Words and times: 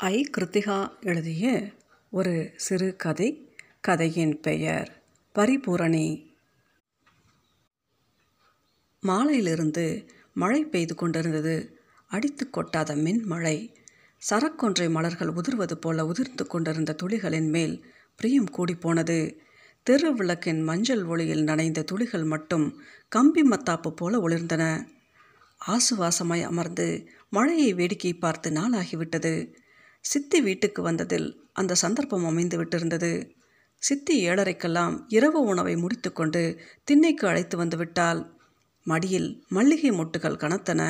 ஐ. 0.00 0.30
கிருத்திகா 0.36 0.90
எழுதிய 1.00 1.72
ஒரு 2.10 2.52
சிறு 2.56 2.96
கதை 2.96 3.56
கதையின் 3.80 4.40
பெயர் 4.40 5.02
பரிபூரணி. 5.34 6.26
மாலையிலிருந்து 9.06 10.08
மழை 10.34 10.64
பெய்து 10.64 10.94
கொண்டிருந்தது. 10.94 11.80
அடித்து 12.06 12.50
கொட்டாத 12.50 12.94
மின்மழை. 12.94 13.74
சரக்கொன்றை 14.30 14.90
மலர்கள் 14.90 15.28
உதிர்வது 15.28 15.72
போல 15.72 16.06
உதிர்ந்து 16.06 16.46
கொண்டிருந்த 16.46 16.96
துளிகளின் 17.02 17.48
மேல் 17.48 17.84
பிரியம் 18.16 18.50
கூடிப்போனது 18.58 19.36
தெரு 19.82 20.14
விளக்கின் 20.14 20.62
மஞ்சள் 20.62 21.04
ஒளியில் 21.04 21.42
நனைந்த 21.42 21.82
துளிகள் 21.82 22.24
மட்டும் 22.24 22.82
கம்பி 23.08 23.42
மத்தாப்பு 23.42 23.90
போல 23.90 24.28
ஒளிர்ந்தன. 24.28 24.86
ஆசுவாசமாய் 25.66 26.42
அமர்ந்து 26.42 27.08
மழையை 27.28 27.72
வேடிக்கை 27.72 28.12
பார்த்து 28.12 28.50
நாளாகிவிட்டது. 28.50 29.66
சித்தி 30.04 30.40
வீட்டுக்கு 30.40 30.82
வந்ததில் 30.82 31.28
அந்த 31.52 31.74
சந்தர்ப்பம் 31.74 32.24
அமைந்து 32.24 32.64
விட்டிருந்தது. 32.64 33.30
சித்தி 33.82 34.28
ஏழரைக்கெல்லாம் 34.28 34.94
இரவு 35.08 35.40
உணவை 35.40 35.76
முடித்துக்கொண்டு 35.76 36.58
திண்ணைக்கு 36.84 37.26
அழைத்து 37.26 37.56
வந்து 37.56 37.76
விட்டால் 37.76 38.20
மடியில் 38.86 39.44
மல்லிகை 39.48 39.90
மொட்டுகள் 39.90 40.40
கனத்தன. 40.42 40.82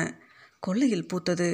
கொல்லையில் 0.59 1.09
பூத்தது. 1.13 1.49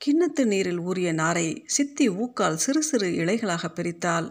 கிண்ணத்து 0.00 0.44
நீரில் 0.44 0.78
ஊறிய 0.78 1.12
நாரை 1.12 1.62
சித்தி 1.66 2.08
ஊக்கால் 2.08 2.56
சிறு 2.56 2.82
சிறு 2.82 3.08
இலைகளாக 3.08 3.68
பிரித்தால் 3.68 4.28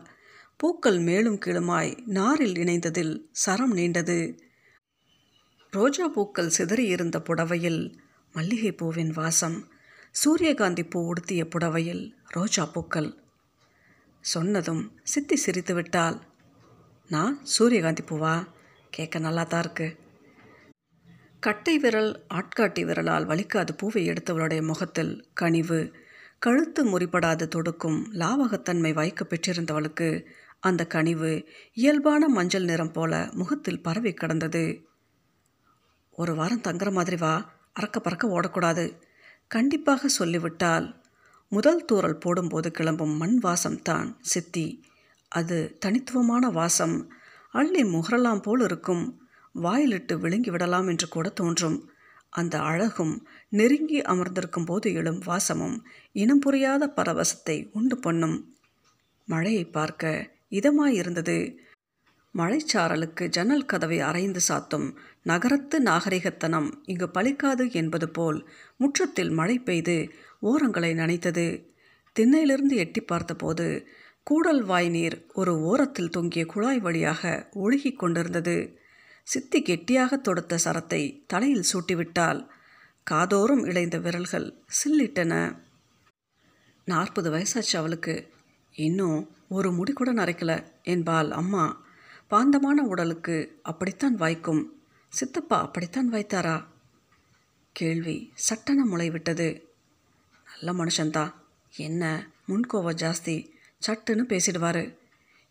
பூக்கள் 0.59 0.99
மேலும் 0.99 1.39
கீழுமாய் 1.45 1.91
நாரில் 2.05 2.53
இணைந்ததில் 2.53 3.13
சரம் 3.31 3.75
நீண்டது. 3.75 4.19
ரோஜா 5.73 6.07
பூக்கள் 6.07 6.55
சிதறியிருந்த 6.57 7.17
புடவையில் 7.19 7.81
மல்லிகை 8.33 8.71
பூவின் 8.71 9.11
வாசம் 9.11 9.57
சூரியகாந்தி 10.19 10.83
பூ 10.83 11.13
உடுத்திய 11.13 11.45
புடவையில் 11.45 12.15
ரோஜா 12.27 12.65
பூக்கள். 12.65 13.17
சொன்னதும் 14.21 14.91
சித்தி 15.03 15.35
சிரித்து 15.35 15.73
விட்டாள் 15.73 16.19
நான் 17.09 17.39
சூரியகாந்தி 17.43 18.03
பூவா? 18.03 18.47
கேட்க 18.89 19.19
நல்லா 19.19 19.43
தான் 19.43 19.59
இருக்கு. 19.59 19.97
கட்டை 21.39 21.77
விரல் 21.77 22.25
ஆட்காட்டி 22.33 22.85
விரலால் 22.85 23.25
வலிக்காது 23.25 23.69
பூவை 23.77 24.09
எடுத்தவளுடைய 24.09 24.61
முகத்தில் 24.61 25.27
கனிவு. 25.33 25.93
கழுத்து 26.39 26.85
முறிப்படாது 26.85 27.47
தொடுக்கும் 27.47 28.13
லாவகத்தன்மை 28.13 28.93
வாய்க்க 28.93 29.27
பெற்றிருந்தவளுக்கு 29.29 30.25
அந்த 30.59 30.85
கனிவு 30.85 31.45
இயல்பான 31.73 32.27
மஞ்சள் 32.27 32.63
நிறம் 32.63 32.91
போல 32.91 33.29
முகத்தில் 33.31 33.81
பரவி 33.81 34.13
கிடந்தது. 34.13 34.87
ஒரு 36.11 36.35
வாரம் 36.35 36.61
தங்குற 36.61 36.91
மாதிரி 36.91 37.15
வா. 37.15 37.55
அறக்க 37.79 37.99
பறக்க 37.99 38.41
ஓடக்கூடாது. 38.41 39.05
கண்டிப்பாக 39.47 40.07
சொல்லிவிட்டால் 40.07 41.01
முதல் 41.49 41.85
தூறல் 41.91 42.19
போடும்போது 42.19 42.71
கிளம்பும் 42.71 43.15
மண் 43.17 43.39
வாசம்தான் 43.43 44.15
சித்தி. 44.21 44.83
அது 45.29 45.77
தனித்துவமான 45.79 46.49
வாசம். 46.49 47.11
அள்ளி 47.51 47.83
முகரலாம் 47.83 48.41
போல் 48.41 48.59
இருக்கும். 48.59 49.21
வாயிலிட்டு 49.53 50.19
விழுங்கி 50.19 50.49
விடலாம் 50.49 50.87
என்று 50.87 51.07
கூட 51.07 51.29
தோன்றும். 51.29 51.91
அந்த 52.29 52.61
அழகும் 52.61 53.27
நெருங்கி 53.49 54.01
அமர்ந்திருக்கும் 54.01 54.65
போது 54.65 54.93
எழும் 54.93 55.19
வாசமும் 55.19 55.87
இனம் 56.11 56.39
புரியாத 56.39 56.93
பரவசத்தை 56.95 57.69
உண்டு 57.71 57.97
பண்ணும். 57.97 58.55
மழையை 59.25 59.65
பார்க்க 59.65 60.31
இதமாயிருந்தது. 60.51 61.57
மழைச்சாரலுக்கு 62.35 63.27
ஜன்னல் 63.27 63.65
கதவை 63.65 63.99
அரைந்து 64.01 64.39
சாத்தும் 64.47 64.95
நகரத்து 65.23 65.81
நாகரிகத்தனம் 65.81 66.71
இங்கு 66.83 67.05
பலிக்காது 67.05 67.71
என்பது 67.71 68.09
போல் 68.09 68.49
முற்றத்தில் 68.77 69.29
மழை 69.29 69.59
பெய்து 69.59 70.11
ஓரங்களை 70.41 70.93
நனைத்தது. 70.93 71.65
திண்ணையிலிருந்து 72.19 72.75
எட்டி 72.75 73.01
பார்த்தபோது 73.01 73.87
கூடல் 74.23 74.63
வாய் 74.63 74.89
நீர் 74.89 75.25
ஒரு 75.33 75.59
ஓரத்தில் 75.61 76.09
தொங்கிய 76.09 76.45
குழாய் 76.45 76.79
வழியாக 76.79 77.49
ஒழுகி 77.55 77.95
கொண்டிருந்தது. 77.95 78.77
சித்தி 79.23 79.61
கெட்டியாக 79.61 80.17
தொடுத்த 80.17 80.57
சரத்தை 80.57 81.23
தலையில் 81.27 81.65
சூட்டிவிட்டால் 81.73 82.47
காதோறும் 83.03 83.65
இழைந்த 83.65 83.97
விரல்கள் 83.97 84.53
சில்லிட்டன. 84.83 85.57
நாற்பது 86.85 87.31
வயசாச்சு 87.31 87.75
அவளுக்கு. 87.75 88.31
இன்னும் 88.73 89.29
ஒரு 89.49 89.71
முடி 89.71 89.93
கூட 89.93 90.13
நரைக்கல 90.13 90.63
என்பாள் 90.83 91.31
அம்மா. 91.31 91.85
பாந்தமான 92.27 92.83
உடலுக்கு 92.83 93.59
அப்படித்தான் 93.63 94.15
வாய்க்கும். 94.15 94.81
சித்தப்பா 95.09 95.61
அப்படித்தான் 95.61 96.11
வைத்தாரா 96.11 96.65
கேள்வி 97.71 98.33
சட்டன 98.35 98.85
முளைவிட்டது. 98.91 99.61
நல்ல 100.61 100.85
மனுஷன்தான் 100.85 101.33
என்ன 101.75 102.29
முன்கோவ 102.47 102.93
ஜாஸ்தி. 102.93 103.49
சட்டுன்னு 103.87 104.25
பேசிடுவார். 104.27 104.97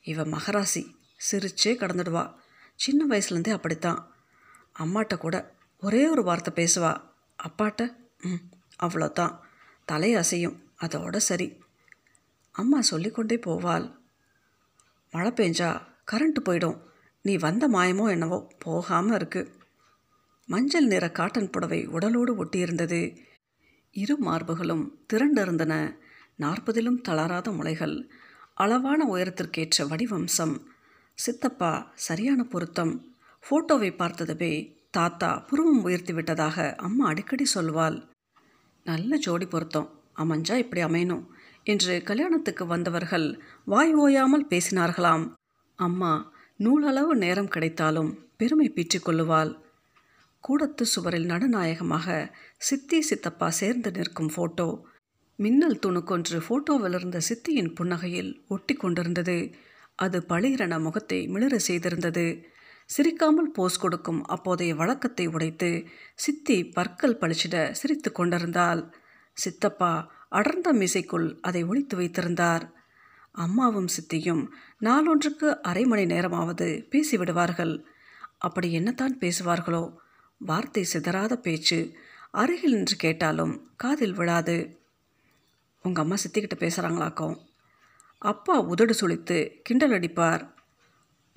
இவ 0.03 0.25
மகராசி. 0.25 0.95
சிரிச்சே 1.31 1.77
கடந்துடுவா. 1.77 2.35
சின்ன 2.75 3.17
வயசுலேருந்தே 3.17 3.51
அப்படித்தான். 3.51 4.15
அம்மாட்ட 4.79 5.19
கூட 5.19 5.55
ஒரே 5.81 6.09
ஒரு 6.09 6.23
வார்த்தை 6.23 6.65
பேசுவா. 6.65 7.03
அப்பாட்ட 7.43 7.97
ம் 8.21 8.35
அவ்வளோதான். 8.83 9.39
தலை 9.85 10.15
அசையும். 10.15 10.59
அதோட 10.81 11.17
சரி. 11.17 11.63
அம்மா 12.53 12.81
சொல்லிக்கொண்டே 12.81 13.37
போவாள். 13.37 13.97
மழை 15.11 15.31
பெஞ்சா 15.31 15.95
கரண்ட்டு 16.13 16.41
போயிடும். 16.45 16.79
நீ 17.23 17.37
வந்த 17.37 17.69
மாயமோ 17.69 18.09
என்னவோ 18.09 18.53
போகாமல் 18.59 19.15
இருக்கு. 19.15 19.55
மஞ்சள் 20.49 20.87
நிற 20.87 21.11
காட்டன் 21.11 21.51
புடவை 21.51 21.89
உடலோடு 21.89 22.45
ஒட்டியிருந்தது. 22.45 23.17
இரு 23.93 24.17
மார்புகளும் 24.21 24.85
திரண்டிருந்தன. 25.13 25.97
நாற்பதிலும் 26.37 27.01
தளராத 27.01 27.51
முளைகள் 27.51 28.09
அளவான 28.55 29.05
உயரத்திற்கேற்ற 29.15 29.85
வடிவம்சம். 29.89 30.55
சித்தப்பா 31.15 31.93
சரியான 31.95 32.45
பொருத்தம். 32.45 33.17
ஃபோட்டோவை 33.45 33.97
பார்த்ததுமே 33.97 34.53
தாத்தா 34.91 35.39
புருவம் 35.39 35.83
உயர்த்தி 35.83 36.13
விட்டதாக 36.13 36.75
அம்மா 36.79 37.07
அடிக்கடி 37.07 37.47
சொல்வாள். 37.55 38.09
நல்ல 38.85 39.17
ஜோடி 39.17 39.47
பொருத்தம். 39.47 39.89
அமைஞ்சா 40.17 40.57
இப்படி 40.57 40.83
அமையணும் 40.83 41.25
என்று 41.65 42.03
கல்யாணத்துக்கு 42.03 42.67
வந்தவர்கள் 42.67 43.41
வாய் 43.65 43.95
ஓயாமல் 43.95 44.47
பேசினார்களாம். 44.47 45.33
அம்மா 45.79 46.13
நூலளவு 46.61 47.15
நேரம் 47.15 47.49
கிடைத்தாலும் 47.49 48.11
பெருமை 48.37 48.69
பீற்றிக்கொள்ளுவாள் 48.77 49.53
கூடத்து 50.45 50.85
சுவரில் 50.85 51.27
நடுநாயகமாக 51.27 52.07
சித்தி 52.59 52.99
சித்தப்பா 53.01 53.49
சேர்ந்து 53.49 53.91
நிற்கும் 53.91 54.31
ஃபோட்டோ 54.35 54.69
மின்னல் 55.39 55.79
துணுக்கொன்று 55.79 56.39
ஃபோட்டோவிலிருந்த 56.47 57.19
சித்தியின் 57.29 57.73
புன்னகையில் 57.75 58.31
ஒட்டி 58.49 58.75
கொண்டிருந்தது. 58.75 59.39
அது 59.95 60.19
பளிரென 60.29 60.75
முகத்தை 60.81 61.19
மிளிர 61.27 61.57
செய்திருந்தது. 61.69 62.27
சிரிக்காமல் 62.91 63.51
போஸ் 63.51 63.79
கொடுக்கும் 63.79 64.21
அப்போதைய 64.25 64.73
வழக்கத்தை 64.75 65.27
உடைத்து 65.27 65.71
சித்தி 66.15 66.57
பற்கள் 66.77 67.19
பளிச்சிட 67.21 67.57
சிரித்து 67.73 68.13
கொண்டிருந்தாள். 68.13 68.83
சித்தப்பா 69.37 69.93
அடர்ந்த 70.29 70.69
மீசைக்குள் 70.73 71.29
அதை 71.41 71.63
ஒழித்து 71.65 71.97
வைத்திருந்தார். 71.97 72.65
அம்மாவும் 73.37 73.89
சித்தியும் 73.97 74.43
நாளொன்றுக்கு 74.81 75.49
அரை 75.63 75.85
மணி 75.85 76.05
நேரமாவது 76.05 76.67
பேசிவிடுவார்கள். 76.91 77.75
அப்படி 78.39 78.69
என்னத்தான் 78.79 79.17
பேசுவார்களோ? 79.21 79.83
வார்த்தை 80.39 80.87
சிதறாத 80.93 81.33
பேச்சு 81.37 81.79
அருகில் 82.31 82.75
நின்று 82.75 82.97
கேட்டாலும் 82.97 83.55
காதில் 83.77 84.15
விழாது. 84.15 84.57
உங்கள் 85.83 86.03
அம்மா 86.03 86.17
சித்திக்கிட்ட 86.17 86.57
பேசுகிறாங்களாக்கும் 86.59 87.37
அப்பா 88.19 88.61
உதடு 88.61 88.95
சுழித்து 88.95 89.39
கிண்டல் 89.63 89.91
அடிப்பார். 89.91 90.45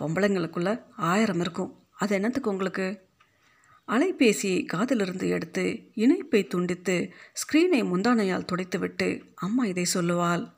பொம்பளைங்களுக்குள்ள 0.01 0.83
ஆயிரம் 0.95 1.39
இருக்கும். 1.39 1.71
அது 1.95 2.15
என்னத்துக்கு 2.15 2.49
உங்களுக்கு? 2.49 2.87
அலைபேசியை 3.87 4.65
காதிலிருந்து 4.65 5.27
எடுத்து 5.27 5.65
இணைப்பை 5.93 6.47
துண்டித்து 6.47 7.13
ஸ்க்ரீனை 7.33 7.83
முந்தானையால் 7.83 8.45
துடைத்துவிட்டு 8.45 9.07
அம்மா 9.35 9.65
இதை 9.65 9.85
சொல்லுவாள். 9.93 10.57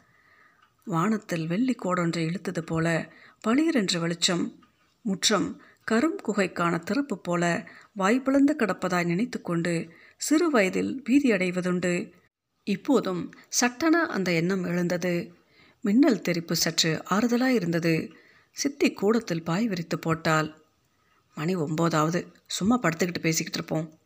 வானத்தில் 0.84 1.48
வெள்ளி 1.48 1.76
கோடொன்றை 1.84 2.22
இழுத்தது 2.28 2.62
போல 2.62 3.14
பளிரென்று 3.42 4.00
வெளிச்சம் 4.00 4.66
முற்றம் 5.02 5.62
கரும் 5.92 6.18
குகைக்கான 6.24 6.80
திறப்பு 6.80 7.22
போல 7.22 7.70
வாய்ப்பிழந்து 7.98 8.54
கிடப்பதாய் 8.58 9.06
நினைத்து 9.06 9.42
கொண்டு 9.42 9.90
சிறு 10.18 10.50
வயதில் 10.50 11.02
பீதியடைவதுண்டு 11.10 12.12
இப்போதும் 12.64 13.34
சட்டன 13.50 14.06
அந்த 14.08 14.32
எண்ணம் 14.32 14.64
எழுந்தது. 14.64 15.34
மின்னல் 15.82 16.22
தெரிப்பு 16.22 16.52
சற்று 16.52 17.04
ஆறுதலாக 17.10 17.48
இருந்தது. 17.48 18.14
சித்தி 18.52 18.94
கூடத்தில் 18.94 19.44
பாய் 19.44 19.68
விரித்து 19.68 20.00
போட்டால் 20.00 20.64
மணி 21.36 21.56
ஒம்போதாவது. 21.56 22.34
சும்மா 22.48 22.80
படுத்துக்கிட்டு 22.80 23.20
பேசிக்கிட்டு 23.20 23.54
இருப்போம். 23.54 24.00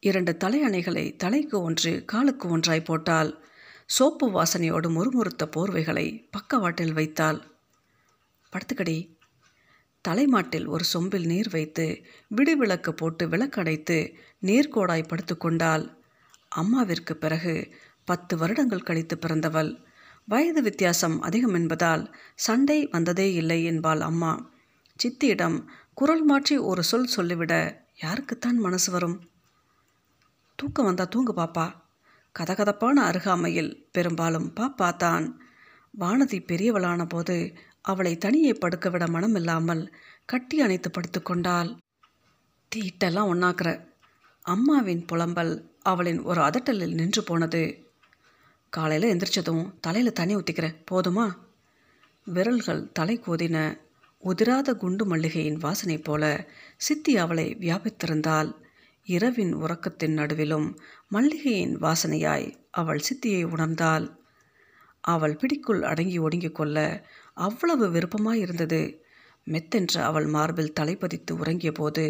இரண்டு 0.00 0.36
தலையணைகளை 0.44 1.16
தலைக்கு 1.16 1.60
ஒன்று 1.60 2.04
காலுக்கு 2.04 2.48
ஒன்றாய் 2.48 2.84
போட்டால் 2.84 3.44
சோப்பு 3.94 4.30
வாசனையோடு 4.30 4.88
முறுமுறுத்த 4.90 5.46
போர்வைகளை 5.56 6.28
பக்கவாட்டில் 6.30 6.92
வைத்தாள். 6.92 7.42
படுத்துக்கடி. 8.50 9.18
தலைமாட்டில் 10.00 10.66
ஒரு 10.66 10.84
சொம்பில் 10.94 11.26
நீர் 11.26 11.48
வைத்து 11.50 12.04
விடுவிளக்கு 12.36 12.90
போட்டு 12.90 13.28
விளக்கடைத்து 13.28 14.14
நீர்கோடாய் 14.42 15.08
படுத்து 15.08 15.36
கொண்டாள். 15.36 16.04
அம்மாவிற்கு 16.56 17.12
பிறகு 17.12 17.74
பத்து 18.04 18.36
வருடங்கள் 18.36 18.82
கழித்து 18.82 19.18
பிறந்தவள். 19.18 19.84
வயது 20.24 20.62
வித்தியாசம் 20.62 21.20
அதிகம் 21.20 21.54
என்பதால் 21.54 22.16
சண்டை 22.34 22.86
வந்ததே 22.86 23.34
இல்லை 23.34 23.64
என்பாள் 23.64 24.00
அம்மா. 24.00 24.52
சித்தியிடம் 25.04 25.64
குரல் 25.94 26.24
மாற்றி 26.24 26.56
ஒரு 26.56 26.82
சொல் 26.82 27.06
சொல்லிவிட 27.06 27.84
யாருக்குத்தான் 28.02 28.54
மனசு 28.54 28.92
வரும்? 28.92 29.30
தூக்கம் 30.56 30.84
வந்தா 30.84 31.04
தூங்கு 31.04 31.32
பாப்பா. 31.32 31.81
கதகதப்பான 32.38 33.02
அருகாமையில் 33.10 33.84
பெரும்பாலும் 33.92 34.52
பாப்பா 34.60 35.30
வானதி 36.00 36.38
பெரியவளான 36.46 37.08
போது 37.08 37.54
அவளை 37.82 38.18
தனியே 38.18 38.52
படுக்க 38.52 38.90
விட 38.90 39.04
மனமில்லாமல் 39.06 39.92
கட்டி 40.24 40.60
அணைத்து 40.60 40.90
படுத்துக்கொண்டாள் 40.90 41.76
தீட்டெல்லாம் 42.76 43.30
ஒன்னாக்குற 43.32 43.90
அம்மாவின் 44.42 45.04
புலம்பல் 45.12 45.70
அவளின் 45.78 46.22
ஒரு 46.22 46.40
அதட்டலில் 46.40 46.94
நின்று 46.94 47.22
போனது. 47.22 47.84
காலையில் 48.70 49.16
எந்திரிச்சதும் 49.16 49.72
தலையில் 49.80 50.12
தண்ணி 50.12 50.36
ஊற்றிக்கிற 50.36 50.74
போதுமா? 50.90 51.36
விரல்கள் 52.24 52.92
தலை 52.92 53.20
கோதின 53.20 53.78
உதிராத 54.24 54.74
குண்டு 54.74 55.16
மல்லிகையின் 55.16 55.58
வாசனை 55.58 55.98
போல 55.98 56.48
சித்தி 56.76 57.16
அவளை 57.16 57.56
வியாபித்திருந்தாள். 57.60 58.61
இரவின் 59.06 59.54
உறக்கத்தின் 59.54 60.16
நடுவிலும் 60.18 60.74
மல்லிகையின் 61.12 61.74
வாசனையாய் 61.76 62.54
அவள் 62.70 62.98
சித்தியை 62.98 63.42
உணர்ந்தாள். 63.44 64.06
அவள் 65.00 65.36
பிடிக்குள் 65.36 65.82
அடங்கி 65.82 66.18
ஒடுங்கிக் 66.18 66.54
கொள்ள 66.54 67.06
அவ்வளவு 67.34 67.90
விருப்பமாய் 67.90 68.40
இருந்தது 68.40 69.00
மெத்தென்ற 69.46 69.98
அவள் 69.98 70.26
மார்பில் 70.26 70.74
தலைப்பதித்து 70.80 71.32
உறங்கிய 71.32 71.72
போது 71.72 72.04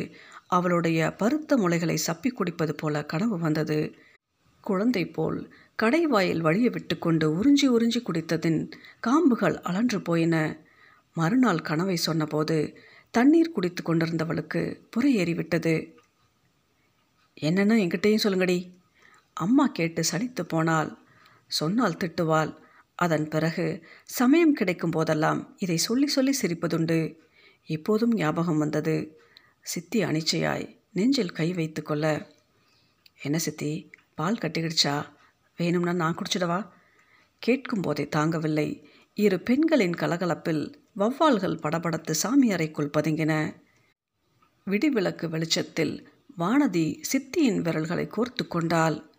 அவளுடைய 0.48 1.14
பருத்த 1.16 1.56
முளைகளை 1.56 1.96
சப்பி 2.06 2.30
குடிப்பது 2.30 2.74
போல 2.74 3.04
கனவு 3.04 3.38
வந்தது. 3.38 3.94
குழந்தை 4.60 5.06
போல் 5.06 5.38
கடைவாயில் 5.82 6.40
வழிய 6.40 6.70
விட்டுக்கொண்டு 6.70 7.26
உறிஞ்சி 7.34 7.66
உறிஞ்சி 7.68 8.00
குடித்ததின் 8.02 8.60
காம்புகள் 9.00 9.56
அலன்று 9.60 10.02
போயின. 10.02 10.34
மறுநாள் 11.14 11.60
கனவை 11.60 11.96
சொன்னபோது 11.96 12.58
தண்ணீர் 13.10 13.50
குடித்து 13.50 13.82
கொண்டிருந்தவளுக்கு 13.82 14.62
புறையேறிவிட்டது. 14.96 16.00
என்னென்னு 17.40 17.76
என்கிட்டயும் 17.84 18.22
சொல்லுங்கடி. 18.22 18.70
அம்மா 19.32 19.66
கேட்டு 19.66 20.02
சலித்து 20.10 20.42
போனால் 20.42 20.98
சொன்னால் 21.46 21.96
திட்டுவாள். 21.96 22.56
அதன் 22.94 23.28
பிறகு 23.28 23.86
சமயம் 24.04 24.52
கிடைக்கும் 24.52 24.90
போதெல்லாம் 24.90 25.54
இதை 25.58 25.76
சொல்லி 25.76 26.06
சொல்லி 26.06 26.38
சிரிப்பதுண்டு. 26.42 27.16
இப்போதும் 27.66 28.14
ஞாபகம் 28.14 28.58
வந்தது. 28.58 29.20
சித்தி 29.62 30.04
அனிச்சையாய் 30.04 30.76
நெஞ்சில் 30.92 31.32
கை 31.32 31.52
வைத்து 31.52 31.82
கொள்ள 31.82 32.30
என்ன 33.22 33.38
சித்தி 33.38 33.90
பால் 34.14 34.38
கட்டிக்கிடுச்சா? 34.38 35.04
வேணும்னா 35.56 35.92
நான் 35.92 36.16
குடிச்சிடவா? 36.16 36.68
கேட்கும் 37.38 37.80
போதே 37.80 38.08
தாங்கவில்லை. 38.16 38.82
இரு 39.14 39.40
பெண்களின் 39.40 39.92
கலகலப்பில் 39.92 40.74
வவ்வால்கள் 40.98 41.60
படபடத்து 41.60 42.10
சாமி 42.10 42.52
அறைக்குள் 42.52 42.90
பதுங்கின. 42.98 43.54
விடிவிளக்கு 44.66 45.28
வெளிச்சத்தில் 45.28 46.11
வானதி 46.38 47.02
சித்தியின் 47.12 47.58
விரல்களை 47.60 48.04
கோர்த்து 48.06 48.48
கொண்டாள். 48.48 49.10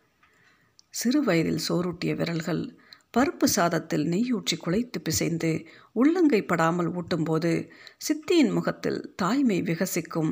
சிறு 0.90 1.24
வயதில் 1.24 1.60
சோறுட்டிய 1.68 2.16
விரல்கள் 2.16 2.80
பருப்பு 3.18 3.48
சாதத்தில் 3.56 4.06
நெய்யூற்றி 4.08 4.56
குலைத்து 4.58 5.00
பிசைந்து 5.04 5.66
உள்ளங்கை 5.94 6.42
படாமல் 6.44 6.90
ஊட்டும்போது 6.94 7.70
சித்தியின் 7.98 8.52
முகத்தில் 8.52 9.14
தாய்மை 9.16 9.62
விகசிக்கும். 9.62 10.32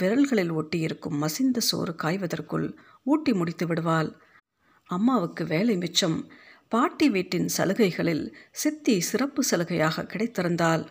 விரல்களில் 0.00 0.52
ஒட்டியிருக்கும் 0.52 1.18
மசிந்த 1.22 1.58
சோறு 1.58 1.94
காய்வதற்குள் 2.02 2.76
ஊட்டி 3.04 3.32
முடித்து 3.32 3.66
விடுவாள். 3.66 4.10
அம்மாவுக்கு 4.86 5.44
வேலை 5.46 5.76
மிச்சம். 5.76 6.28
பாட்டி 6.68 7.10
வீட்டின் 7.10 7.48
சலுகைகளில் 7.56 8.34
சித்தி 8.50 9.00
சிறப்பு 9.00 9.42
சலுகையாக 9.50 10.06
கிடைத்திருந்தாள். 10.06 10.86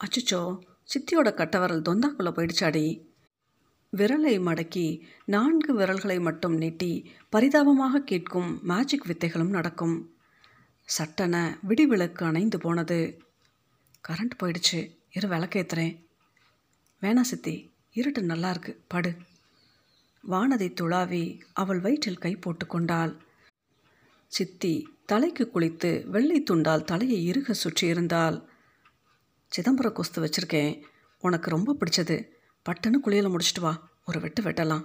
அச்சுச்சோ 0.00 0.58
சித்தியோட 0.94 1.30
கட்டவரல் 1.34 1.86
தொந்தாக்குள்ளே 1.88 2.32
போயிடுச்சாடி. 2.36 2.86
விரலை 3.96 4.40
மடக்கி 4.40 5.00
நான்கு 5.24 5.74
விரல்களை 5.74 6.20
மட்டும் 6.20 6.54
நீட்டி 6.56 7.10
பரிதாபமாக 7.28 7.98
கேட்கும் 8.00 8.58
மேஜிக் 8.62 9.06
வித்தைகளும் 9.06 9.48
நடக்கும். 9.48 10.14
சட்டென 10.84 11.58
விடிவிளக்கு 11.68 12.24
அணைந்து 12.24 12.58
போனது. 12.58 13.22
கரண்ட் 14.08 14.30
போயிடுச்சு. 14.42 14.96
இரு 15.12 15.28
விளக்கேத்துறேன் 15.28 16.04
வேணா 17.02 17.20
சித்தி 17.20 17.70
இருட்டு 17.90 18.22
நல்லா 18.22 18.50
இருக்கு. 18.50 18.82
படு. 18.88 19.16
வானதை 20.28 20.74
துளாவி 20.80 21.40
அவள் 21.52 21.80
வயிற்றில் 21.80 22.18
கை 22.18 22.36
போட்டு 22.36 22.66
கொண்டாள். 22.66 23.16
சித்தி 24.26 24.88
தலைக்கு 25.06 25.50
குளித்து 25.54 26.06
வெள்ளை 26.06 26.42
துண்டால் 26.42 26.84
தலையை 26.84 27.24
இறுக 27.24 27.54
சுற்றியிருந்தாள். 27.64 28.44
சிதம்பர 29.56 29.92
கொஸ்து 29.92 30.22
வச்சிருக்கேன். 30.22 30.82
உனக்கு 31.20 31.50
ரொம்ப 31.50 31.76
பிடிச்சது. 31.80 32.40
பட்டுன்னு 32.68 32.98
குளியலை 33.04 33.30
முடிச்சிட்டு 33.30 33.60
வா. 33.60 33.90
ஒரு 34.06 34.20
வெட்டு 34.20 34.42
வெட்டலாம். 34.42 34.84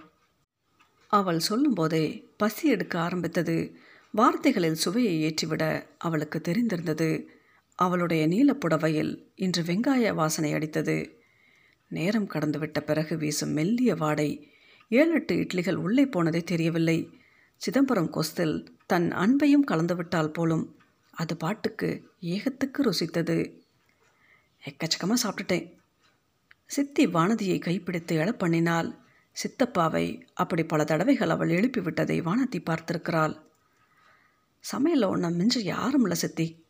அவள் 1.07 1.39
சொல்லும்போதே 1.39 2.27
பசி 2.37 2.69
எடுக்க 2.69 2.99
ஆரம்பித்தது. 2.99 3.75
வார்த்தைகளில் 4.11 4.75
சுவையை 4.75 5.33
ஏற்றிவிட 5.33 5.87
அவளுக்கு 5.97 6.41
தெரிந்திருந்தது. 6.43 7.23
அவளுடைய 7.75 8.27
நீலப்புடவையில் 8.27 9.23
இன்று 9.35 9.63
வெங்காய 9.63 10.13
வாசனை 10.13 10.53
அடித்தது. 10.53 11.11
நேரம் 11.87 12.29
கடந்துவிட்ட 12.29 12.79
பிறகு 12.79 13.17
வீசும் 13.17 13.49
மெல்லிய 13.49 13.95
வாடை 13.95 14.53
ஏழெட்டு 14.89 15.35
இட்லிகள் 15.35 15.75
உள்ளே 15.75 16.05
போனதே 16.05 16.41
தெரியவில்லை. 16.41 17.19
சிதம்பரம் 17.57 18.13
கொஸ்தில் 18.13 18.67
தன் 18.85 19.13
அன்பையும் 19.13 19.63
கலந்துவிட்டால் 19.67 20.31
போலும் 20.31 20.79
அது 21.11 21.37
பாட்டுக்கு 21.37 22.09
ஏகத்துக்கு 22.21 22.77
ருசித்தது. 22.83 23.59
எக்கச்சக்கமாக 24.65 25.13
சாப்பிட்டுட்டேன். 25.23 25.75
சித்தி 26.69 27.07
வானதியை 27.07 27.59
கைப்பிடித்து 27.59 28.17
எழப்பண்ணினாள். 28.17 28.89
சித்தப்பாவை 29.35 30.21
அப்படி 30.33 30.63
பல 30.63 30.83
தடவைகள் 30.83 31.29
அவள் 31.29 31.49
எழுப்பிவிட்டதை 31.49 32.17
வானதி 32.21 32.59
பார்த்திருக்கிறாள். 32.69 33.35
சமையலில் 34.63 35.09
ஒன்றை 35.09 35.29
மிஞ்ச 35.31 35.59
யாரும் 35.59 36.01
இல்லை 36.01 36.17
சித்தி. 36.17 36.65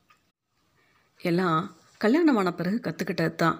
எல்லாம் 1.22 1.78
கல்யாணமான 1.98 2.54
பிறகு 2.54 2.80
கற்றுக்கிட்டது 2.84 3.36
தான் 3.36 3.58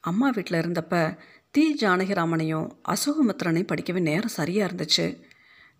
அம்மா 0.00 0.28
வீட்டில் 0.28 0.60
இருந்தப்ப 0.60 1.18
தி. 1.50 1.76
ஜானகிராமனையும் 1.80 2.68
அசோகமித்ரனையும் 2.88 3.70
படிக்கவே 3.72 4.00
நேரம் 4.00 4.36
சரியாக 4.38 4.72
இருந்துச்சு. 4.72 5.06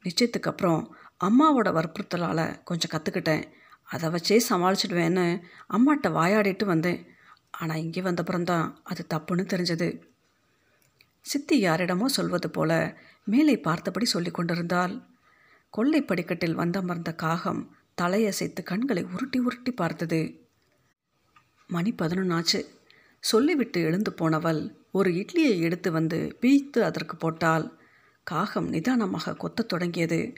நிச்சயத்துக்கு 0.04 0.50
அப்புறம் 0.52 0.96
அம்மாவோட 1.24 1.68
வற்புறுத்தலால் 1.72 2.62
கொஞ்சம் 2.64 2.92
கற்றுக்கிட்டேன் 2.94 3.44
அதை 3.82 4.08
வச்சே 4.08 4.40
சமாளிச்சிடுவேன்னு 4.48 5.26
அம்மாட்ட 5.68 6.08
வாயாடிட்டு 6.18 6.64
வந்தேன். 6.64 7.00
ஆனால் 7.58 7.78
இங்கே 7.78 8.00
வந்தப்புறம்தான் 8.00 8.74
அது 8.82 9.06
தப்புன்னு 9.14 9.44
தெரிஞ்சது. 9.52 10.02
சித்தி 11.20 11.64
யாரிடமோ 11.64 12.04
சொல்வது 12.04 12.50
போல 12.50 12.96
மேலே 13.24 13.60
பார்த்தபடி 13.60 14.04
சொல்லி 14.04 14.30
கொண்டிருந்தாள். 14.30 15.02
கொள்ளை 15.70 16.02
படிக்கட்டில் 16.02 16.58
வந்தமர்ந்த 16.58 17.14
காகம் 17.14 17.76
தலையசைத்து 18.02 18.62
கண்களை 18.62 19.04
உருட்டி 19.04 19.38
உருட்டி 19.38 19.72
பார்த்தது. 19.72 20.46
மணி 21.66 21.94
பதினொன்னாச்சு. 21.98 22.66
சொல்லிவிட்டு 23.20 23.82
எழுந்து 23.82 24.12
போனவள் 24.12 24.74
ஒரு 24.90 25.10
இட்லியை 25.10 25.58
எடுத்து 25.58 25.92
வந்து 25.92 26.38
பீய்த்து 26.40 26.78
அதற்கு 26.78 27.16
போட்டால் 27.16 27.78
காகம் 28.22 28.68
நிதானமாக 28.68 29.36
கொத்தத் 29.36 29.68
தொடங்கியது. 29.68 30.32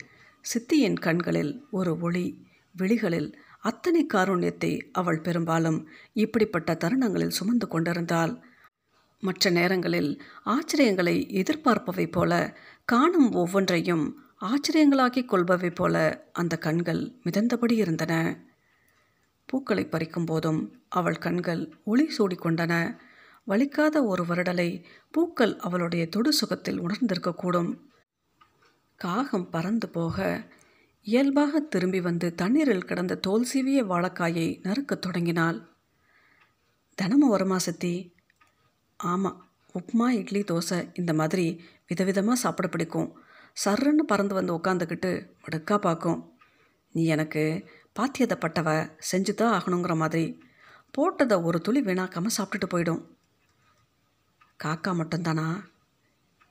சித்தியின் 0.44 0.98
கண்களில் 0.98 1.66
ஒரு 1.70 1.98
ஒளி 2.00 2.46
விழிகளில் 2.76 3.38
அத்தனை 3.68 4.02
காரூண்யத்தை 4.06 4.72
அவள் 4.92 5.20
பெரும்பாலும் 5.20 5.78
இப்படிப்பட்ட 6.16 6.70
தருணங்களில் 6.74 7.36
சுமந்து 7.38 7.66
கொண்டிருந்தாள். 7.68 8.34
மற்ற 9.22 9.50
நேரங்களில் 9.50 10.10
ஆச்சரியங்களை 10.46 11.16
எதிர்பார்ப்பவை 11.40 12.06
போல 12.10 12.32
காணும் 12.84 13.30
ஒவ்வொன்றையும் 13.32 14.04
ஆச்சரியங்களாக்கிக் 14.40 15.30
கொள்பவை 15.32 15.70
போல 15.74 15.94
அந்த 16.32 16.54
கண்கள் 16.58 17.02
மிதந்தபடி 17.24 17.76
இருந்தன. 17.84 18.12
பூக்களை 19.48 19.84
பறிக்கும் 19.86 20.26
போதும் 20.26 20.60
அவள் 20.98 21.18
கண்கள் 21.18 21.62
ஒளி 21.84 22.06
சூடிக்கொண்டன. 22.16 22.72
வலிக்காத 23.48 23.96
ஒரு 24.04 24.22
வருடலை 24.24 24.70
பூக்கள் 25.14 25.54
அவளுடைய 25.58 26.04
தொடு 26.14 26.30
சுகத்தில் 26.32 26.80
உணர்ந்திருக்கக்கூடும். 26.80 27.70
காகம் 29.00 29.48
பறந்து 29.50 29.88
போக 29.88 30.16
இயல்பாக 31.06 31.60
திரும்பி 31.60 32.00
வந்து 32.00 32.34
தண்ணீரில் 32.34 32.84
கிடந்த 32.84 33.14
தோல் 33.14 33.44
சீவிய 33.44 33.84
வாழைக்காயை 33.84 34.60
நறுக்கத் 34.60 34.98
தொடங்கினாள். 34.98 35.68
தினமும் 36.94 37.28
வருமா 37.28 37.58
சித்தி 37.58 38.14
ஆமாம் 38.96 39.46
உப்புமா 39.74 40.08
இட்லி 40.08 40.40
தோசை 40.40 40.90
இந்த 40.94 41.12
மாதிரி 41.12 41.64
விதவிதமாக 41.88 42.32
சாப்பிட 42.32 42.68
பிடிக்கும். 42.68 43.18
சர்ன்னு 43.64 44.04
பறந்து 44.06 44.34
வந்து 44.34 44.56
உட்காந்துக்கிட்டு 44.56 45.28
மடுக்கா 45.44 45.78
பார்க்கும். 45.78 46.32
நீ 46.92 47.04
எனக்கு 47.04 47.68
பாத்தியதப்பட்டவ 48.00 48.90
செஞ்சு 49.12 49.34
தான் 49.34 49.62
ஆகணுங்கிற 49.62 49.96
மாதிரி. 49.96 50.40
போட்டதை 50.98 51.42
ஒரு 51.42 51.60
துளி 51.60 51.80
வீணாக்காமல் 51.80 52.36
சாப்பிட்டுட்டு 52.36 52.68
போயிடும். 52.70 53.02
காக்கா 54.64 54.90
மட்டும்தானா? 54.90 55.64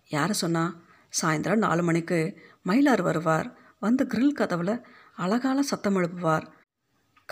யார் 0.08 0.34
சொன்னா? 0.34 0.82
சாயந்தரம் 1.22 1.56
நாலு 1.56 1.84
மணிக்கு 1.84 2.42
மயிலார் 2.66 3.02
வருவார். 3.02 3.64
வந்து 3.80 4.06
கிரில் 4.06 4.38
கதவில் 4.40 4.84
அழகால 5.18 5.60
சத்தம் 5.60 5.96
எழுப்புவார். 5.96 6.46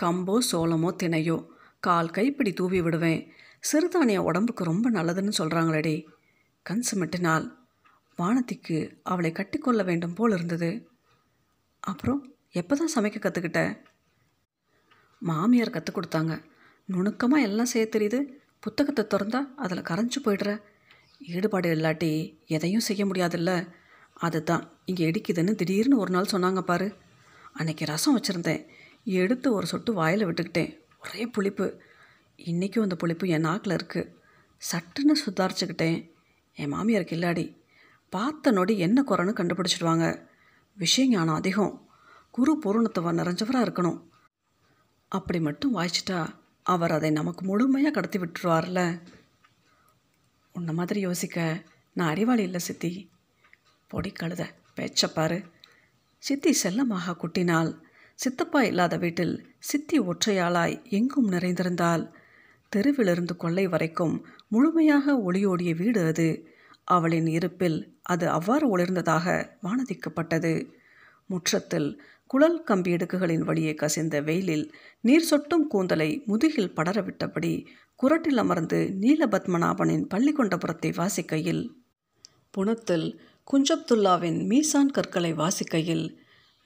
கம்போ 0.02 0.38
சோளமோ 0.52 0.90
தினையோ 1.02 1.46
கால் 1.80 2.10
கைப்பிடி 2.10 2.52
தூவி 2.52 2.82
விடுவேன். 2.82 3.32
சிறுதானியம் 3.72 4.26
உடம்புக்கு 4.30 4.64
ரொம்ப 4.64 4.90
நல்லதுன்னு 4.90 5.32
சொல்கிறாங்களேடி 5.38 6.04
கண் 6.62 6.84
சிமிட்டினாள். 6.94 7.56
வானத்திக்கு 8.16 8.96
அவளை 9.02 9.32
கட்டிக்கொள்ள 9.32 9.84
வேண்டும் 9.84 10.14
போல் 10.14 10.32
இருந்தது. 10.32 10.88
அப்புறம் 11.80 12.34
எப்போ 12.50 12.76
தான் 12.76 12.92
சமைக்க 12.96 13.18
கற்றுக்கிட்ட 13.20 13.82
மாமியார் 15.18 15.70
கற்றுக் 15.70 15.98
கொடுத்தாங்க. 15.98 16.42
நுணுக்கமாக 16.86 17.42
எல்லாம் 17.42 17.66
செய்ய 17.66 17.88
தெரியுது. 17.90 18.24
புத்தகத்தை 18.60 19.04
திறந்தா 19.04 19.54
அதில் 19.56 19.88
கரைஞ்சு 19.90 20.20
போயிடுற. 20.24 20.62
ஈடுபாடு 21.18 21.74
இல்லாட்டி 21.74 22.38
எதையும் 22.46 22.80
செய்ய 22.80 23.04
முடியாதுல்ல. 23.04 23.68
அதுதான். 24.14 24.73
இங்கே 24.84 25.10
இடிக்குதுன்னு 25.10 25.54
திடீர்னு 25.54 25.98
ஒரு 25.98 26.10
நாள் 26.10 26.30
சொன்னாங்க 26.32 26.60
பாரு. 26.60 26.96
அன்னைக்கு 27.52 27.84
ரசம் 27.84 28.20
வச்சுருந்தேன். 28.20 28.66
எடுத்து 29.04 29.52
ஒரு 29.52 29.66
சொட்டு 29.66 29.92
வாயில் 29.92 30.26
விட்டுக்கிட்டேன். 30.26 30.78
ஒரே 31.06 31.26
புளிப்பு. 31.26 31.80
இன்றைக்கும் 32.36 32.82
அந்த 32.82 32.96
புளிப்பு 32.96 33.28
என் 33.28 33.40
நாக்கில் 33.40 33.76
இருக்குது 33.76 34.14
சட்டுன்னு 34.72 35.12
சுதாரிச்சுக்கிட்டேன். 35.26 36.10
என் 36.54 36.72
மாமியாருக்கு 36.72 37.16
இல்லாடி. 37.16 37.56
பார்த்த 38.10 38.50
நொடி 38.50 38.78
என்ன 38.78 39.04
குறைன்னு 39.08 39.40
கண்டுபிடிச்சிடுவாங்க. 39.40 40.26
விஷய 40.74 41.08
ஞானம் 41.08 41.34
அதிகம். 41.34 41.88
குரு 42.30 42.58
பூரணத்துவ 42.58 43.12
நிறைஞ்சவராக 43.12 43.64
இருக்கணும். 43.64 44.02
அப்படி 45.08 45.40
மட்டும் 45.40 45.76
வாய்ச்சிட்டா 45.76 46.34
அவர் 46.62 46.92
அதை 46.92 47.10
நமக்கு 47.10 47.44
முழுமையாக 47.44 47.94
கடத்தி 47.94 48.18
விட்டுருவார்ல. 48.18 49.02
உன்னை 50.52 50.74
மாதிரி 50.74 51.00
யோசிக்க 51.00 51.62
நான் 51.92 52.08
அறிவாளி 52.08 52.42
இல்லை 52.42 52.60
சித்தி. 52.60 53.10
பொடி 53.88 54.10
கழுதை. 54.10 54.46
பேச்சப்பாரு 54.76 55.38
சித்தி 56.22 56.52
செல்லமாக 56.52 57.14
குட்டினாள். 57.14 57.70
சித்தப்பா 58.18 58.62
இல்லாத 58.62 58.96
வீட்டில் 58.96 59.34
சித்தி 59.58 59.96
ஒற்றையாளாய் 60.00 60.76
எங்கும் 60.88 61.28
நிறைந்திருந்தாள். 61.32 62.04
தெருவிலிருந்து 62.72 63.34
கொள்ளை 63.36 63.64
வரைக்கும் 63.66 64.14
முழுமையாக 64.48 65.16
ஒளியோடிய 65.18 65.72
வீடு 65.76 66.00
அது. 66.04 66.28
அவளின் 66.84 67.26
இருப்பில் 67.26 67.78
அது 68.02 68.28
அவ்வாறு 68.28 68.64
ஒளிர்ந்ததாக 68.76 69.26
வானதிக்கப்பட்டது. 69.62 70.54
முற்றத்தில் 71.26 71.88
குழல் 72.26 72.58
கம்பி 72.62 72.90
இடுக்குகளின் 72.92 73.44
வழியே 73.44 73.74
கசிந்த 73.74 74.20
வெயிலில் 74.20 74.66
நீர் 75.00 75.28
சொட்டும் 75.30 75.66
கூந்தலை 75.66 76.10
முதுகில் 76.26 76.74
படரவிட்டபடி 76.76 77.52
குரட்டில் 78.00 78.36
அமர்ந்து 78.36 78.78
நீலபத்மநாபனின் 79.00 80.04
பள்ளிக்கொண்டபுரத்தை 80.14 80.90
வாசிக்கையில் 80.96 81.64
புனத்தில் 82.50 83.06
குஞ்சப்துல்லாவின் 83.52 84.46
மீசான் 84.46 84.90
கற்களை 84.90 85.32
வாசிக்கையில் 85.32 86.16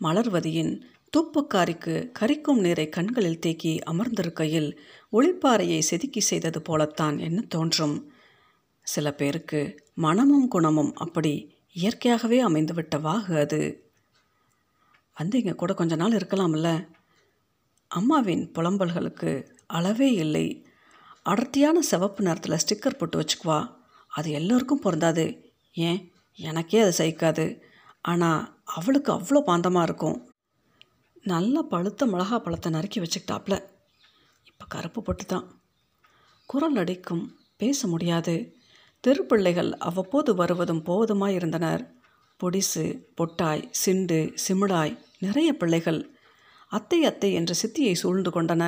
மலர்வதியின் 0.01 0.81
தூப்புக்காரிக்கு 1.17 2.11
கரிக்கும் 2.21 2.61
நீரை 2.61 2.89
கண்களில் 2.89 3.39
தேக்கி 3.39 3.79
அமர்ந்திருக்கையில் 3.87 4.77
ஒளிப்பாறையை 5.13 5.79
செதுக்கி 5.79 6.21
செய்தது 6.21 6.63
போலத்தான் 6.63 7.19
என்ன 7.19 7.45
தோன்றும். 7.49 8.13
சில 8.83 9.13
பேருக்கு 9.13 9.85
மனமும் 9.95 10.49
குணமும் 10.49 10.95
அப்படி 10.95 11.55
இயற்கையாகவே 11.73 12.45
அமைந்துவிட்ட 12.45 12.97
வாகு 12.97 13.39
அது. 13.39 13.91
வந்து 15.15 15.39
இங்கே 15.39 15.51
கூட 15.51 15.75
கொஞ்ச 15.75 15.97
நாள் 15.97 16.13
இருக்கலாம்ல. 16.13 16.89
அம்மாவின் 17.89 18.51
புலம்பல்களுக்கு 18.55 19.47
அளவே 19.67 20.13
இல்லை. 20.13 20.67
அடர்த்தியான 21.23 21.81
சிவப்பு 21.81 22.23
நிறத்தில் 22.23 22.59
ஸ்டிக்கர் 22.67 22.99
போட்டு 22.99 23.21
வச்சுக்குவா. 23.21 23.75
அது 24.09 24.31
எல்லோருக்கும் 24.31 24.79
பொருந்தாது. 24.79 25.53
ஏன்? 25.73 26.13
எனக்கே 26.39 26.81
அது 26.81 26.93
சகிக்காது. 26.99 27.61
ஆனால் 28.01 28.59
அவளுக்கு 28.65 29.13
அவ்வளோ 29.13 29.41
பாந்தமாக 29.47 29.83
இருக்கும். 29.83 30.19
நல்ல 31.23 31.63
பழுத்த 31.63 32.07
மிளகா 32.07 32.39
பழத்தை 32.39 32.73
நறுக்கி 32.73 33.01
வச்சுக்கிட்டாப்ல. 33.01 33.55
இப்போ 34.45 34.67
கருப்பு 34.69 35.03
பொட்டு 35.03 35.25
தான் 35.25 35.47
குரல் 36.47 36.77
அடிக்கும் 36.77 37.25
பேச 37.57 37.89
முடியாது. 37.89 38.57
தெருப்பிள்ளைகள் 39.05 39.73
அவ்வப்போது 39.73 40.35
வருவதும் 40.35 40.83
போவதுமாய் 40.83 41.35
இருந்தனர். 41.35 41.83
பொடிசு 42.41 42.85
பொட்டாய் 43.15 43.69
சிண்டு 43.71 44.35
சிமிடாய் 44.49 44.95
நிறைய 45.19 45.57
பிள்ளைகள் 45.57 46.01
அத்தை 46.73 47.05
அத்தை 47.05 47.33
என்ற 47.33 47.55
சித்தியை 47.63 47.95
சூழ்ந்து 47.95 48.31
கொண்டன. 48.31 48.65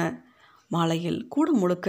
மாலையில் 0.69 1.29
கூட 1.29 1.53
முழுக்க 1.53 1.89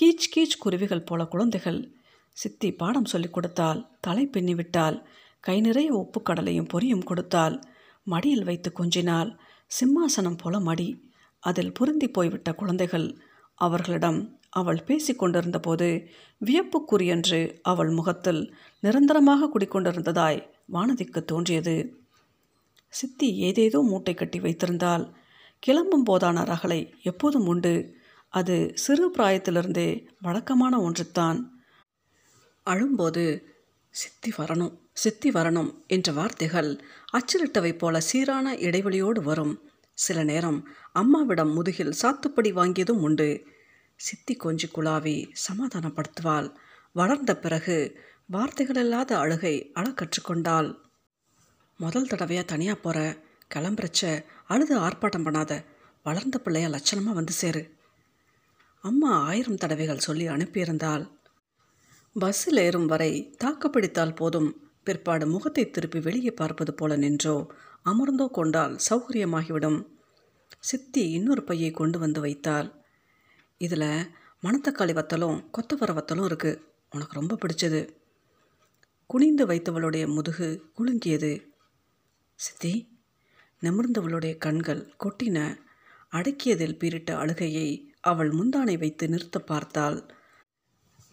கீச் 0.00 0.30
கீச் 0.34 0.58
குருவிகள் 0.58 1.04
போல 1.04 1.24
குழந்தைகள் 1.24 1.95
சித்தி 2.36 2.68
பாடம் 2.72 3.10
சொல்லிக் 3.12 3.32
கொடுத்தால் 3.32 3.80
தலை 4.00 4.24
பின்னிவிட்டால் 4.32 4.96
கை 5.40 5.60
நிறைய 5.60 5.90
உப்புக்கடலையும் 6.02 6.70
பொரியும் 6.74 7.04
கொடுத்தால் 7.04 7.56
மடியில் 8.04 8.44
வைத்து 8.44 8.72
கொஞ்சினாள். 8.72 9.30
சிம்மாசனம் 9.70 10.38
போல 10.38 10.60
மடி. 10.60 10.88
அதில் 11.42 11.72
பொருந்தி 11.72 12.08
போய்விட்ட 12.08 12.54
குழந்தைகள். 12.54 13.06
அவர்களிடம் 13.54 14.18
அவள் 14.50 14.80
பேசிக்கொண்டிருந்த 14.86 15.58
போது 15.58 15.88
வியப்புக்குரியன்று 16.44 17.40
அவள் 17.62 17.90
முகத்தில் 17.90 18.42
நிரந்தரமாக 18.80 19.48
குடிக்கொண்டிருந்ததாய் 19.54 20.40
வானதிக்கு 20.72 21.20
தோன்றியது. 21.24 21.76
சித்தி 22.92 23.28
ஏதேதோ 23.38 23.80
மூட்டை 23.80 24.14
கட்டி 24.14 24.40
வைத்திருந்தால் 24.40 25.04
கிளம்பும் 25.58 26.06
போதான 26.06 26.44
ரகளை 26.44 26.80
எப்போதும் 27.02 27.46
உண்டு. 27.46 27.74
அது 28.28 28.56
சிறு 28.74 29.06
பிராயத்திலிருந்தே 29.10 29.88
வழக்கமான 30.20 30.74
ஒன்றுத்தான். 30.78 31.38
அழும்போது 32.66 33.54
சித்தி 33.94 34.30
வரணும் 34.38 34.74
சித்தி 34.92 35.30
வரணும் 35.30 35.70
என்ற 35.86 36.12
வார்த்தைகள் 36.12 36.70
அச்சிலிட்டவை 37.12 37.78
போல 37.78 38.00
சீரான 38.00 38.54
இடைவெளியோடு 38.54 39.20
வரும். 39.22 39.54
சில 39.92 40.24
நேரம் 40.24 40.68
அம்மாவிடம் 40.92 41.52
முதுகில் 41.52 41.98
சாத்துப்படி 42.02 42.50
வாங்கியதும் 42.52 43.02
உண்டு. 43.06 43.28
சித்தி 43.96 44.36
கொஞ்சி 44.36 44.68
குழாவி 44.74 45.16
சமாதானப்படுத்துவாள். 45.46 46.48
வளர்ந்த 46.92 47.32
பிறகு 47.36 47.76
வார்த்தைகளில்லாத 48.32 49.12
அழுகை 49.12 49.70
அழ 49.74 49.86
கற்றுக்கொண்டாள். 49.90 50.68
முதல் 51.78 52.06
தடவையாக 52.06 52.46
தனியாக 52.46 52.78
போகிற 52.80 53.00
கிளம்புறச்ச? 53.54 54.24
அழுது 54.46 54.74
ஆர்ப்பாட்டம் 54.78 55.26
பண்ணாத? 55.26 55.64
வளர்ந்த 56.02 56.40
பிள்ளைய 56.44 56.68
லட்சணமாக 56.68 57.18
வந்து 57.20 57.32
சேரு. 57.32 57.62
அம்மா 58.84 59.10
ஆயிரம் 59.22 59.56
தடவைகள் 59.56 60.06
சொல்லி 60.08 60.28
அனுப்பியிருந்தாள். 60.28 61.04
பஸ்ஸில் 62.18 62.56
ஏறும் 62.56 62.86
வரை 62.86 63.36
தாக்குப்பிடித்தால் 63.44 64.14
போதும். 64.14 64.70
பிற்பாடு 64.82 65.26
முகத்தை 65.26 65.70
திருப்பி 65.70 66.00
வெளியே 66.00 66.30
பார்ப்பது 66.30 66.74
போல 66.74 66.96
நின்றோ. 66.96 67.46
அமர்ந்தோ 67.84 68.30
கொண்டால் 68.30 68.76
சௌகரியமாகிவிடும். 68.90 69.86
சித்தி 70.58 71.10
இன்னொரு 71.10 71.44
பையை 71.44 71.70
கொண்டு 71.70 71.98
வந்து 71.98 72.20
வைத்தாள். 72.20 72.68
இதில் 73.58 73.88
மணத்தக்காளி 74.42 74.92
வத்தலும் 74.98 75.36
கொத்தவர 75.52 75.92
வத்தலும் 75.98 76.26
இருக்குது 76.26 76.60
உனக்கு 76.90 77.18
ரொம்ப 77.20 77.38
பிடிச்சது. 77.42 77.80
குனிந்து 79.06 79.46
வைத்தவளுடைய 79.46 80.06
முதுகு 80.06 80.48
குலுங்கியது. 80.78 81.32
சித்தி 82.34 82.74
நிமிர்ந்தவளுடைய 83.62 84.36
கண்கள் 84.36 84.82
கொட்டின. 85.04 85.38
அடக்கியதில் 86.10 86.78
பீரிட்ட 86.80 87.10
அழுகையை 87.12 87.68
அவள் 88.00 88.30
முந்தானை 88.30 88.78
வைத்து 88.78 89.08
நிறுத்த 89.08 89.38
பார்த்தாள். 89.38 89.98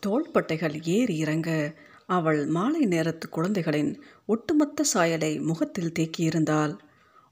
தோள்பட்டைகள் 0.05 0.83
ஏறி 0.83 1.17
இறங்க 1.17 1.73
அவள் 2.05 2.45
மாலை 2.45 2.85
நேரத்து 2.85 3.29
குழந்தைகளின் 3.29 4.03
ஒட்டுமொத்த 4.25 4.83
சாயலை 4.83 5.39
முகத்தில் 5.39 5.91
தேக்கியிருந்தாள். 5.99 6.77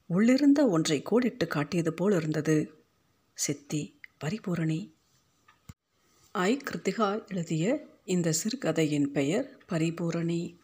உள்ளிருந்த 0.06 0.68
ஒன்றை 0.68 1.02
கோடிட்டு 1.02 1.46
காட்டியது 1.46 1.92
போல் 1.92 2.16
இருந்தது. 2.16 2.84
சித்தி 3.34 4.00
பரிபூரணி. 4.24 4.92
ஐ 6.32 6.56
கிருத்திகா 6.56 7.28
எழுதிய 7.28 7.86
இந்த 8.04 8.32
சிறுகதையின் 8.32 9.12
பெயர் 9.12 9.58
பரிபூரணி. 9.68 10.61